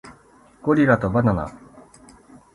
[0.63, 1.51] ゴリラとバナナ